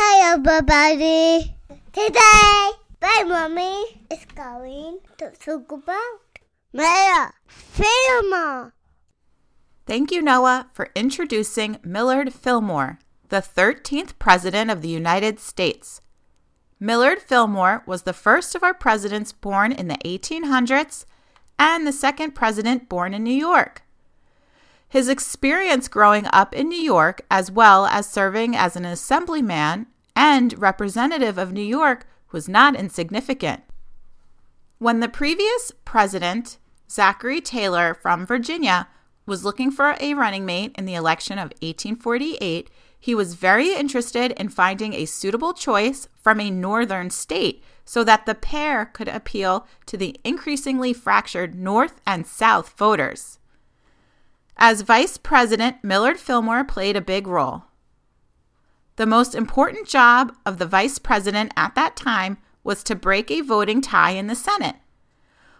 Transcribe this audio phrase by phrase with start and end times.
[0.00, 1.56] Hi, everybody.
[1.92, 2.70] Today,
[3.02, 6.38] my mommy is going to talk about
[6.72, 8.74] Mayor Fillmore.
[9.86, 16.00] Thank you, Noah, for introducing Millard Fillmore, the 13th President of the United States.
[16.78, 21.06] Millard Fillmore was the first of our presidents born in the 1800s
[21.58, 23.82] and the second president born in New York.
[24.88, 29.86] His experience growing up in New York, as well as serving as an assemblyman
[30.16, 33.62] and representative of New York, was not insignificant.
[34.78, 36.58] When the previous president,
[36.90, 38.88] Zachary Taylor from Virginia,
[39.26, 44.32] was looking for a running mate in the election of 1848, he was very interested
[44.32, 49.66] in finding a suitable choice from a northern state so that the pair could appeal
[49.86, 53.38] to the increasingly fractured North and South voters.
[54.60, 57.64] As vice president, Millard Fillmore played a big role.
[58.96, 63.40] The most important job of the vice president at that time was to break a
[63.40, 64.74] voting tie in the Senate.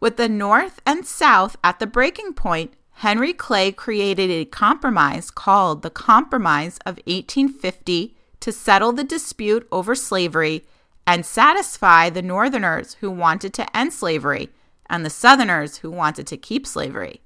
[0.00, 5.82] With the North and South at the breaking point, Henry Clay created a compromise called
[5.82, 10.64] the Compromise of 1850 to settle the dispute over slavery
[11.06, 14.48] and satisfy the Northerners who wanted to end slavery
[14.88, 17.20] and the Southerners who wanted to keep slavery.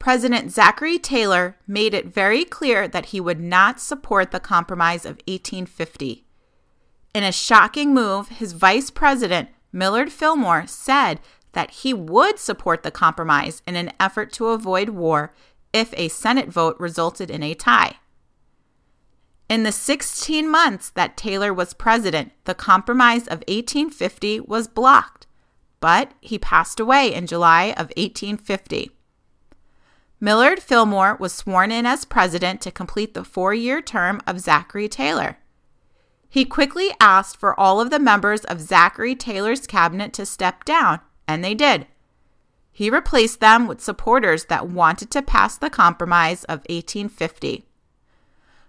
[0.00, 5.20] President Zachary Taylor made it very clear that he would not support the Compromise of
[5.28, 6.24] 1850.
[7.14, 11.20] In a shocking move, his vice president, Millard Fillmore, said
[11.52, 15.34] that he would support the compromise in an effort to avoid war
[15.74, 17.96] if a Senate vote resulted in a tie.
[19.50, 25.26] In the 16 months that Taylor was president, the Compromise of 1850 was blocked,
[25.78, 28.92] but he passed away in July of 1850.
[30.22, 34.86] Millard Fillmore was sworn in as president to complete the four year term of Zachary
[34.86, 35.38] Taylor.
[36.28, 41.00] He quickly asked for all of the members of Zachary Taylor's cabinet to step down
[41.26, 41.86] and they did.
[42.70, 47.64] He replaced them with supporters that wanted to pass the Compromise of 1850.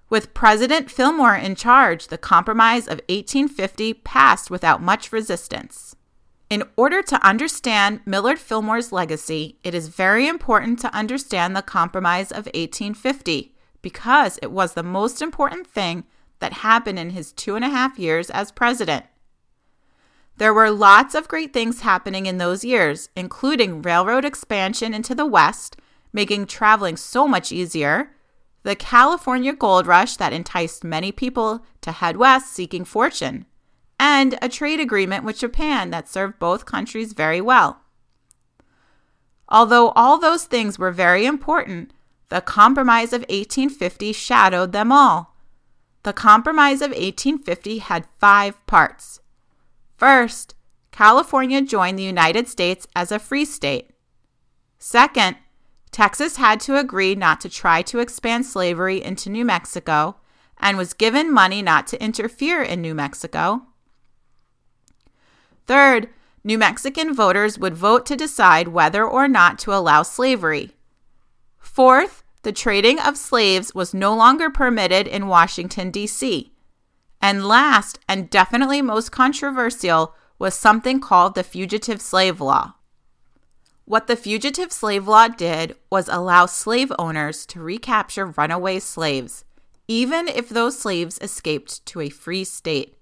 [0.10, 5.96] With President Fillmore in charge, the Compromise of 1850 passed without much resistance.
[6.52, 12.30] In order to understand Millard Fillmore's legacy, it is very important to understand the Compromise
[12.30, 16.04] of 1850 because it was the most important thing
[16.40, 19.06] that happened in his two and a half years as president.
[20.40, 25.26] There were lots of great things happening in those years, including railroad expansion into the
[25.26, 25.78] West,
[26.12, 28.12] making traveling so much easier,
[28.64, 33.46] the California gold rush that enticed many people to head west seeking fortune,
[34.02, 37.82] and a trade agreement with Japan that served both countries very well.
[39.48, 41.94] Although all those things were very important,
[42.30, 45.36] the Compromise of 1850 shadowed them all.
[46.02, 49.20] The Compromise of 1850 had five parts.
[49.98, 50.56] First,
[50.92, 53.92] California joined the United States as a free state.
[54.80, 55.38] Second,
[55.92, 60.16] Texas had to agree not to try to expand slavery into New Mexico
[60.58, 63.68] and was given money not to interfere in New Mexico.
[65.72, 66.10] Third,
[66.44, 70.72] New Mexican voters would vote to decide whether or not to allow slavery.
[71.60, 76.52] Fourth, the trading of slaves was no longer permitted in Washington, D.C.
[77.22, 82.74] And last, and definitely most controversial, was something called the Fugitive Slave Law.
[83.86, 89.46] What the Fugitive Slave Law did was allow slave owners to recapture runaway slaves,
[89.88, 92.98] even if those slaves escaped to a free state.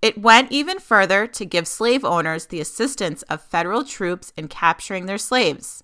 [0.00, 5.06] It went even further to give slave owners the assistance of federal troops in capturing
[5.06, 5.82] their slaves.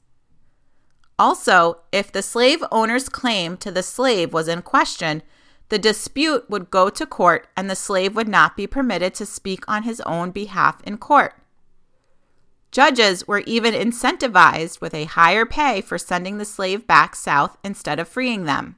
[1.19, 5.22] Also, if the slave owner's claim to the slave was in question,
[5.69, 9.64] the dispute would go to court and the slave would not be permitted to speak
[9.66, 11.34] on his own behalf in court.
[12.70, 18.00] Judges were even incentivized with a higher pay for sending the slave back south instead
[18.00, 18.76] of freeing them.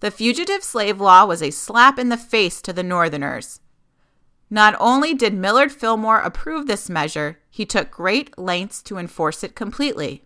[0.00, 3.60] The fugitive slave law was a slap in the face to the Northerners.
[4.54, 9.56] Not only did Millard Fillmore approve this measure, he took great lengths to enforce it
[9.56, 10.22] completely.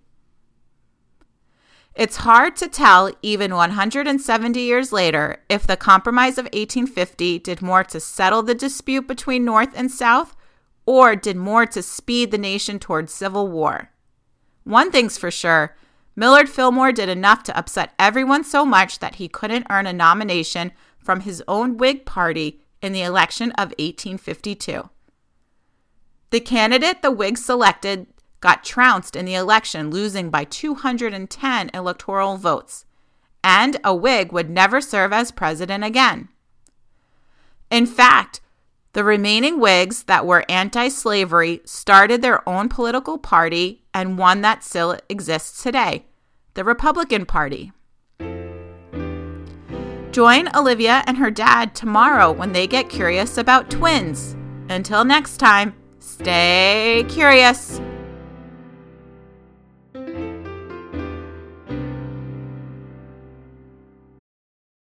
[1.94, 7.82] It's hard to tell, even 170 years later, if the Compromise of 1850 did more
[7.84, 10.36] to settle the dispute between North and South
[10.84, 13.92] or did more to speed the nation towards civil war.
[14.64, 15.74] One thing's for sure
[16.14, 20.72] Millard Fillmore did enough to upset everyone so much that he couldn't earn a nomination
[20.98, 24.88] from his own Whig Party in the election of 1852.
[26.30, 28.06] The candidate the Whigs selected
[28.40, 32.84] got trounced in the election, losing by 210 electoral votes,
[33.42, 36.28] and a Whig would never serve as president again.
[37.70, 38.40] In fact,
[38.92, 44.64] the remaining Whigs that were anti slavery started their own political party and one that
[44.64, 46.04] still exists today
[46.54, 47.70] the Republican Party.
[50.18, 54.34] Join Olivia and her dad tomorrow when they get curious about twins.
[54.68, 57.80] Until next time, stay curious.